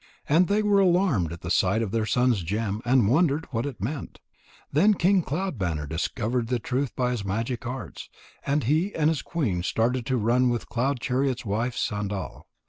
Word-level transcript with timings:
And 0.27 0.47
they 0.47 0.63
were 0.63 0.79
alarmed 0.79 1.31
at 1.31 1.41
the 1.41 1.51
sight 1.51 1.83
of 1.83 1.91
their 1.91 2.07
son's 2.07 2.41
gem 2.41 2.81
and 2.85 3.07
wondered 3.07 3.45
what 3.51 3.67
it 3.67 3.79
meant. 3.79 4.19
Then 4.71 4.95
King 4.95 5.21
Cloud 5.21 5.59
banner 5.59 5.85
discovered 5.85 6.47
the 6.47 6.57
truth 6.57 6.95
by 6.95 7.11
his 7.11 7.23
magic 7.23 7.67
arts, 7.67 8.09
and 8.43 8.63
he 8.63 8.95
and 8.95 9.11
his 9.11 9.21
queen 9.21 9.61
started 9.61 10.07
to 10.07 10.17
run 10.17 10.49
with 10.49 10.69
Cloud 10.69 10.99
chariot's 11.01 11.45
wife 11.45 11.77
Sandal. 11.77 12.47